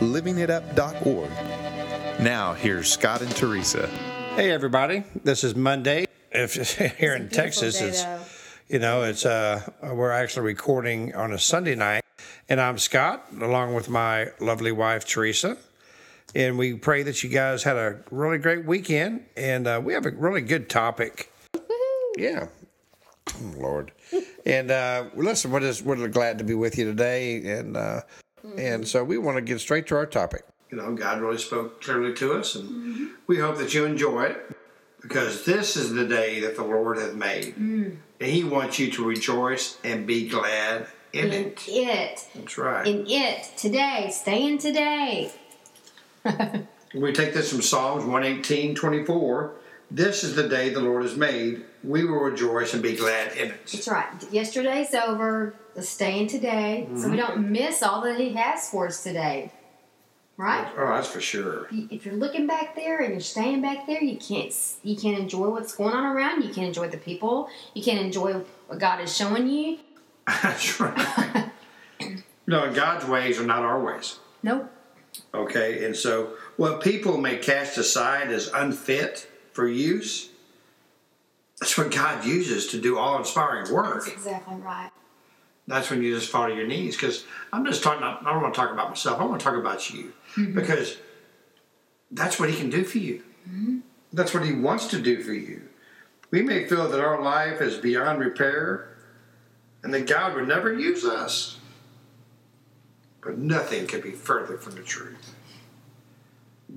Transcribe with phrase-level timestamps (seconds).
[0.00, 1.30] livingitup.org.
[2.20, 3.86] Now, here's Scott and Teresa.
[4.34, 6.06] Hey everybody, this is Monday.
[6.32, 8.20] If here in Texas, day, it's though.
[8.68, 12.02] you know it's uh we're actually recording on a Sunday night,
[12.48, 15.58] and I'm Scott along with my lovely wife Teresa,
[16.34, 20.06] and we pray that you guys had a really great weekend, and uh, we have
[20.06, 21.30] a really good topic.
[22.16, 22.46] Yeah,
[23.34, 23.92] Oh, Lord,
[24.46, 28.00] and uh, listen, we're just we're glad to be with you today, and uh,
[28.60, 30.44] and so we want to get straight to our topic.
[30.70, 34.56] You know, God really spoke clearly to us, and we hope that you enjoy it
[35.00, 37.96] because this is the day that the Lord hath made, mm.
[38.20, 41.64] and He wants you to rejoice and be glad in in it.
[41.66, 42.28] it.
[42.34, 42.86] That's right.
[42.86, 43.50] In it.
[43.56, 44.10] Today.
[44.12, 45.32] Stay in today.
[46.94, 49.52] We take this from Psalms 118, 24.
[49.92, 51.64] This is the day the Lord has made.
[51.84, 53.66] We will rejoice and be glad in it.
[53.66, 54.08] That's right.
[54.32, 55.54] Yesterday's over.
[55.80, 57.10] Let's stay in today so Mm-hmm.
[57.10, 59.50] we don't miss all that He has for us today.
[60.36, 60.68] Right?
[60.76, 61.68] Oh, that's for sure.
[61.72, 65.48] If you're looking back there and you're staying back there, you can't you can't enjoy
[65.48, 66.42] what's going on around.
[66.42, 66.48] You.
[66.48, 67.48] you can't enjoy the people.
[67.72, 69.78] You can't enjoy what God is showing you.
[70.42, 71.50] That's right.
[72.46, 74.18] no, God's ways are not our ways.
[74.42, 74.70] Nope.
[75.32, 80.28] Okay, and so what people may cast aside as unfit for use,
[81.58, 84.04] that's what God uses to do all inspiring work.
[84.04, 84.90] That's exactly right.
[85.70, 86.96] That's when you just fall to your knees.
[86.96, 87.98] Because I'm just talking.
[88.02, 89.20] About, I don't want to talk about myself.
[89.20, 90.52] I want to talk about you mm-hmm.
[90.52, 90.98] because
[92.10, 93.22] that's what He can do for you.
[93.48, 93.78] Mm-hmm.
[94.12, 95.62] That's what He wants to do for you.
[96.32, 98.96] We may feel that our life is beyond repair,
[99.84, 101.58] and that God would never use us.
[103.22, 105.36] But nothing could be further from the truth.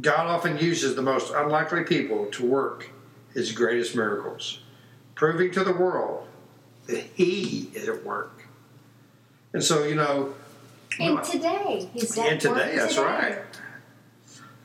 [0.01, 2.91] God often uses the most unlikely people to work
[3.33, 4.59] His greatest miracles,
[5.15, 6.27] proving to the world
[6.85, 8.42] that He is at work.
[9.53, 10.33] And so, you know,
[10.99, 13.05] And today, He's at and today, that's today.
[13.05, 13.37] right.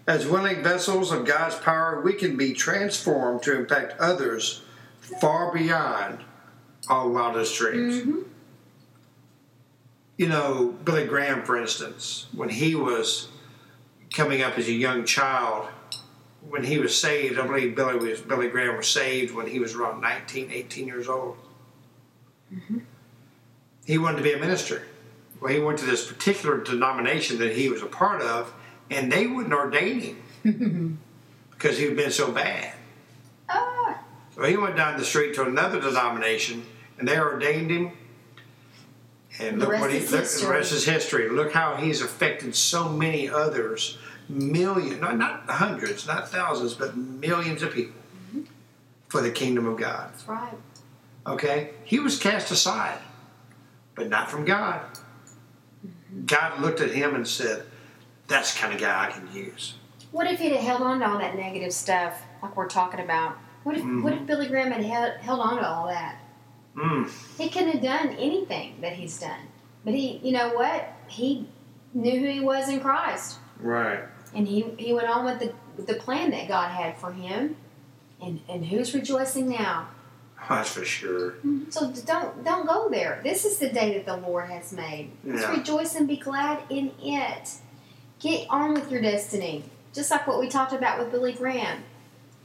[0.06, 4.62] As willing vessels of God's power, we can be transformed to impact others
[5.20, 6.20] far beyond
[6.88, 7.96] our wildest dreams.
[7.96, 8.22] Mm-hmm.
[10.16, 13.28] You know, Billy Graham, for instance, when he was
[14.12, 15.68] coming up as a young child,
[16.48, 19.74] when he was saved, I believe Billy was Billy Graham was saved when he was
[19.74, 21.36] around 19, 18 years old.
[23.88, 24.82] He wanted to be a minister.
[25.40, 28.52] Well, he went to this particular denomination that he was a part of,
[28.90, 30.98] and they wouldn't ordain him
[31.52, 32.74] because he had been so bad.
[33.48, 33.98] Ah,
[34.34, 36.66] So he went down the street to another denomination,
[36.98, 37.92] and they ordained him.
[39.40, 40.50] And The look what he look, the history.
[40.50, 41.30] rest is history.
[41.30, 43.96] Look how he's affected so many others,
[44.28, 47.94] millions, not, not hundreds, not thousands, but millions of people
[48.28, 48.42] Mm-hmm.
[49.08, 50.10] for the kingdom of God.
[50.12, 50.52] that's right.
[51.26, 51.70] Okay?
[51.84, 52.98] He was cast aside,
[53.98, 54.80] but not from God.
[56.24, 57.64] God looked at him and said,
[58.28, 59.74] That's the kind of guy I can use.
[60.12, 63.36] What if he'd have held on to all that negative stuff, like we're talking about?
[63.64, 66.20] What if what if Billy Graham had held, held on to all that?
[66.74, 67.10] Mm.
[67.36, 69.40] He couldn't have done anything that he's done.
[69.84, 70.92] But he, you know what?
[71.08, 71.48] He
[71.92, 74.00] knew who he was in Christ, Right.
[74.34, 77.56] and he he went on with the with the plan that God had for him.
[78.22, 79.88] And and who's rejoicing now?
[80.48, 81.34] That's for sure.
[81.70, 83.20] So don't don't go there.
[83.22, 85.10] This is the day that the Lord has made.
[85.24, 85.52] Let's Yeah.
[85.56, 87.50] rejoice and be glad in it.
[88.20, 89.64] Get on with your destiny.
[89.92, 91.82] Just like what we talked about with Billy Graham.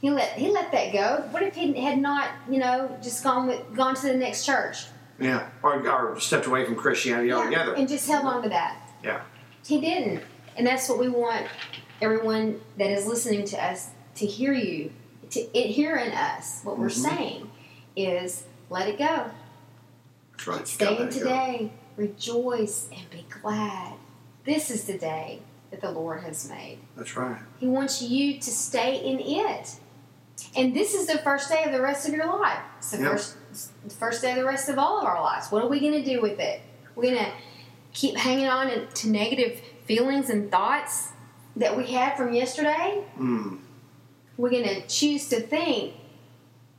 [0.00, 1.24] He let he let that go.
[1.30, 4.86] What if he had not, you know, just gone with gone to the next church?
[5.18, 5.48] Yeah.
[5.62, 7.74] Or, or stepped away from Christianity altogether.
[7.74, 8.76] And just held on to that.
[9.02, 9.20] Yeah.
[9.64, 10.22] He didn't.
[10.56, 11.46] And that's what we want
[12.02, 14.92] everyone that is listening to us to hear you,
[15.30, 16.60] to it, hear in us.
[16.64, 17.08] What we're Mhm.
[17.08, 17.50] saying
[17.96, 19.30] is let it go.
[20.46, 20.66] Right.
[20.66, 21.18] Stay in it go.
[21.18, 21.72] today.
[21.96, 23.94] Rejoice and be glad.
[24.44, 26.78] This is the day that the Lord has made.
[26.96, 27.38] That's right.
[27.58, 29.76] He wants you to stay in it.
[30.56, 32.58] And this is the first day of the rest of your life.
[32.78, 33.12] It's the Yep.
[33.12, 33.36] first
[33.84, 35.52] the first day of the rest of all of our lives.
[35.52, 36.60] What are we going to do with it?
[36.96, 37.30] We're going to
[37.92, 41.12] keep hanging on to- to negative feelings and thoughts
[41.54, 43.04] that we had from yesterday.
[43.16, 43.60] Mm.
[44.36, 45.94] We're going to choose to think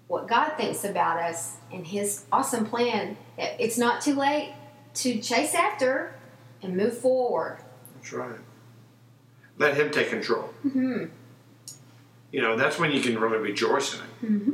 [0.07, 3.18] what God thinks about us and His awesome plan.
[3.38, 4.54] It's not too late
[4.96, 6.16] to chase after
[6.62, 7.60] and move forward.
[7.96, 8.40] That's right.
[9.57, 10.54] Let Him take control.
[10.66, 11.06] Mm-hmm.
[12.31, 14.31] You know, that's when you can really rejoice in it.
[14.31, 14.52] Mm-hmm.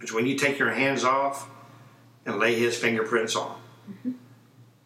[0.00, 1.48] It's when you take your hands off
[2.24, 3.60] and lay His fingerprints on.
[3.90, 4.12] Mm-hmm.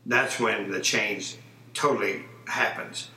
[0.07, 1.37] That's when the change
[1.73, 3.11] totally happens.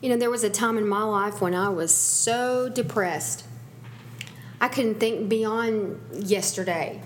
[0.00, 3.44] You know, there was a time in my life when I was so depressed.
[4.64, 7.02] I couldn't think beyond yesterday.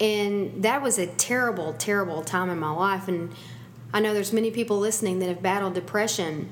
[0.00, 3.08] And that was a terrible, terrible time in my life.
[3.08, 3.34] And
[3.94, 6.50] I know there's many people listening that have battled depression.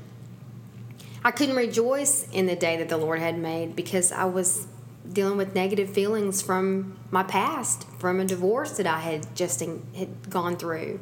[1.22, 4.68] I couldn't rejoice in the day that the Lord had made because I was
[5.12, 10.30] dealing with negative feelings from my past, from a divorce that I had just had
[10.30, 10.98] gone through.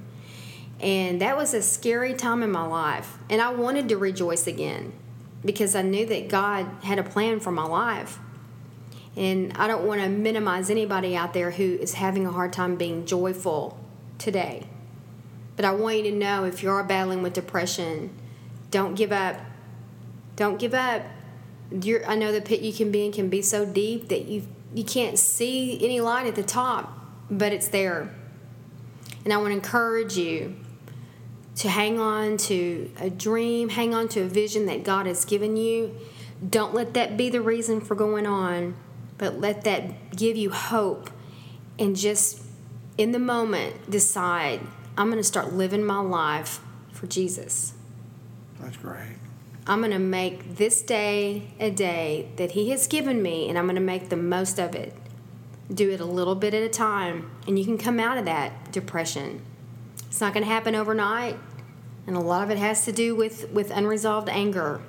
[0.80, 3.16] And that was a scary time in my life.
[3.28, 4.92] And I wanted to rejoice again
[5.44, 8.18] because I knew that God had a plan for my life.
[9.16, 12.76] And I don't want to minimize anybody out there who is having a hard time
[12.76, 13.78] being joyful
[14.18, 14.66] today.
[15.56, 18.10] But I want you to know if you are battling with depression,
[18.70, 19.36] don't give up.
[20.36, 21.02] Don't give up.
[21.70, 24.46] You're, I know the pit you can be in can be so deep that you
[24.72, 26.96] you can't see any light at the top,
[27.30, 28.14] but it's there.
[29.24, 30.56] And I want to encourage you
[31.56, 35.56] to hang on to a dream, hang on to a vision that God has given
[35.56, 35.96] you.
[36.48, 38.76] Don't let that be the reason for going on,
[39.20, 41.10] but let that give you hope
[41.78, 42.42] and just
[42.96, 44.60] in the moment decide
[44.96, 47.74] I'm going to start living my life for Jesus.
[48.58, 49.18] That's great.
[49.66, 53.66] I'm going to make this day a day that He has given me, and I'm
[53.66, 54.96] going to make the most of it.
[55.72, 58.72] Do it a little bit at a time, and you can come out of that
[58.72, 59.42] depression.
[60.06, 61.38] It's not going to happen overnight,
[62.06, 64.80] and a lot of it has to do with, with unresolved anger.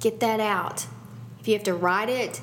[0.00, 0.86] Get that out.
[1.38, 2.40] If you have to write it,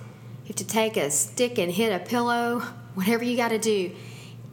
[0.49, 2.61] you have to take a stick and hit a pillow,
[2.95, 3.91] whatever you got to do,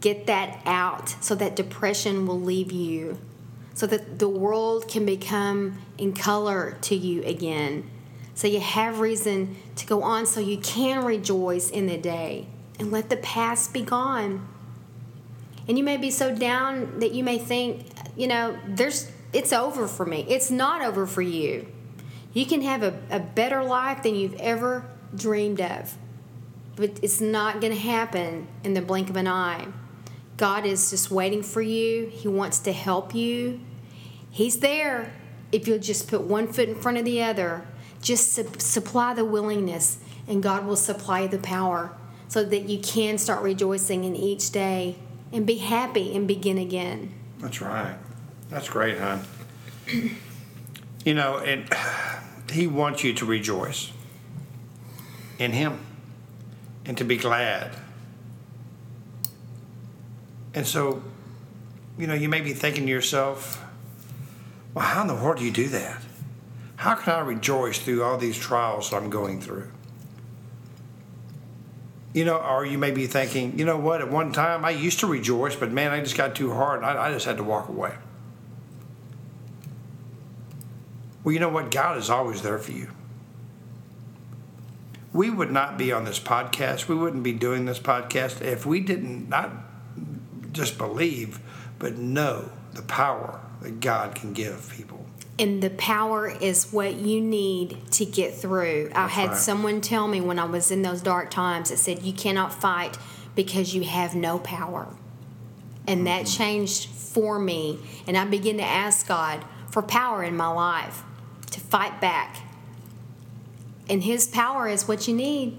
[0.03, 3.19] get that out so that depression will leave you
[3.73, 7.89] so that the world can become in color to you again.
[8.35, 12.47] So you have reason to go on so you can rejoice in the day
[12.79, 14.47] and let the past be gone.
[15.67, 17.87] And you may be so down that you may think,
[18.19, 20.27] you know, there's it's over for me.
[20.29, 21.67] It's not over for you.
[22.35, 24.85] You can have a, a better life than you've ever
[25.15, 25.97] dreamed of.
[26.77, 29.69] But it's not going to happen in the blink of an eye.
[30.37, 32.07] God is just waiting for you.
[32.07, 33.61] He wants to help you.
[34.31, 35.13] He's there
[35.51, 37.67] if you'll just put one foot in front of the other.
[38.03, 39.99] Just su- supply the willingness,
[40.29, 41.93] and God will supply the power
[42.29, 44.97] so that you can start rejoicing in each day
[45.33, 47.13] and be happy and begin again.
[47.39, 47.97] That's right.
[48.51, 49.25] That's great, hon.
[51.05, 51.69] you know, and
[52.53, 53.93] he wants you to rejoice
[55.39, 55.79] in him
[56.85, 57.73] and to be glad.
[60.55, 61.03] And so,
[61.99, 63.63] you know, you may be thinking to yourself,
[64.73, 66.01] well, how in the world do you do that?
[66.77, 69.71] How can I rejoice through all these trials I'm going through?
[72.13, 75.01] You know, or you may be thinking, you know what, at one time I used
[75.01, 77.43] to rejoice, but man, I just got too hard and I, I just had to
[77.43, 77.95] walk away.
[81.23, 81.71] Well, you know what?
[81.71, 82.89] God is always there for you.
[85.17, 86.89] We would not be on this podcast.
[86.89, 89.51] We wouldn't be doing this podcast if we didn't not
[90.53, 91.41] just believe,
[91.79, 95.07] but know the power that God can give people.
[95.39, 98.91] And the power is what you need to get through.
[98.95, 99.39] I had right.
[99.39, 102.99] someone tell me when I was in those dark times, it said, You cannot fight
[103.35, 104.87] because you have no power.
[105.89, 106.37] And that mm-hmm.
[106.37, 107.79] changed for me.
[108.07, 111.05] And I began to ask God for power in my life
[111.53, 112.37] to fight back.
[113.89, 115.59] And His power is what you need.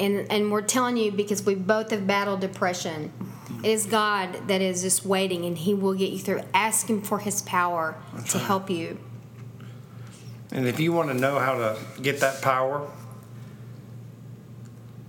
[0.00, 3.12] And, and we're telling you because we both have battled depression.
[3.64, 6.42] It is God that is just waiting and He will get you through.
[6.54, 8.46] Ask Him for His power That's to right.
[8.46, 8.98] help you.
[10.52, 12.88] And if you want to know how to get that power,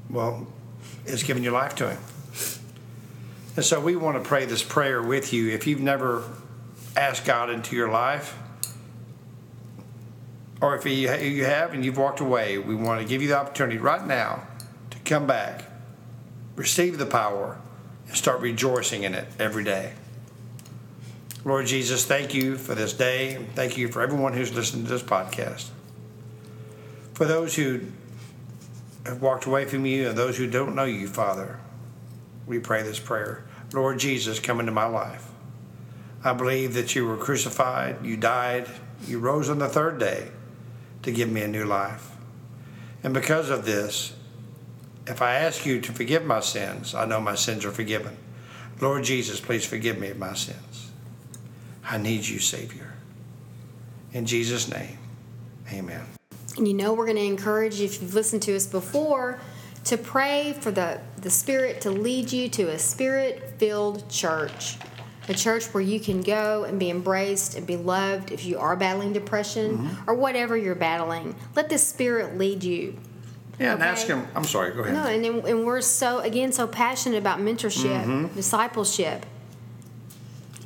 [0.10, 0.48] well,
[1.06, 2.00] it's giving your life to Him.
[3.56, 5.50] And so we want to pray this prayer with you.
[5.50, 6.24] If you've never
[6.96, 8.38] asked God into your life,
[10.62, 13.38] or if you you have and you've walked away, we want to give you the
[13.38, 14.48] opportunity right now
[14.90, 15.66] to come back,
[16.56, 17.58] receive the power,
[18.08, 19.94] and start rejoicing in it every day.
[21.46, 23.46] Lord Jesus, thank you for this day.
[23.56, 25.70] Thank you for everyone who's listening to this podcast.
[27.14, 27.82] For those who
[29.06, 31.60] have walked away from you and those who don't know you, Father,
[32.46, 33.46] we pray this prayer.
[33.74, 35.32] Lord Jesus, come into my life.
[36.22, 38.68] I believe that you were crucified, you died,
[39.08, 40.30] you rose on the third day
[41.04, 42.12] to give me a new life.
[43.04, 44.14] And because of this,
[45.08, 48.18] if I ask you to forgive my sins, I know my sins are forgiven.
[48.80, 50.92] Lord Jesus, please forgive me of my sins.
[51.84, 52.94] I need you, Savior.
[54.14, 54.98] In Jesus' name,
[55.72, 56.02] Amen.
[56.58, 59.40] And you know, we're going to encourage you, if you've listened to us before,
[59.86, 64.78] to pray for the, the Spirit to lead you to a spirit filled church.
[65.30, 68.76] A church where you can go and be embraced and be loved if you are
[68.76, 70.10] battling depression Mm-hmm.
[70.10, 71.36] or whatever you're battling.
[71.56, 72.98] Let the Spirit lead you.
[73.60, 74.26] Yeah, and ask him.
[74.36, 74.72] I'm sorry.
[74.74, 74.94] Go ahead.
[74.96, 78.36] No, and, then- and we're so, again, so passionate about mentorship, Mm-hmm.
[78.36, 79.26] discipleship.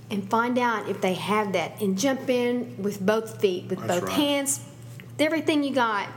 [0.10, 4.00] And find out if they have that and jump in with both feet, with That's
[4.00, 4.12] both right.
[4.14, 4.62] hands,
[5.12, 6.08] with everything you got,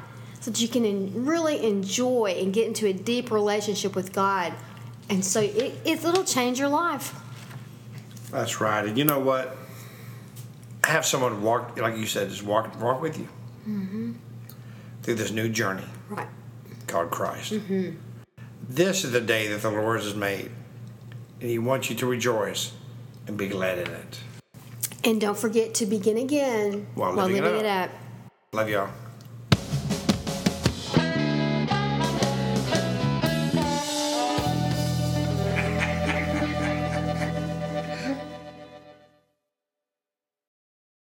[0.41, 4.53] so that you can en- really enjoy and get into a deep relationship with God.
[5.09, 7.15] And so it, it, it'll change your life.
[8.31, 8.85] That's right.
[8.85, 9.57] And you know what?
[10.85, 13.29] Have someone walk, like you said, just walk walk with you
[15.03, 16.29] through this new journey Right.
[16.87, 17.53] called Christ.
[17.55, 17.97] Mm-hmm.
[18.69, 20.51] This is the day that the Lord has made,
[21.41, 22.73] and He wants you to rejoice
[23.27, 24.21] and be glad in it.
[25.05, 27.91] And don't forget to begin again While while living it living it up.
[27.91, 27.97] up.
[28.53, 28.91] Love y'all.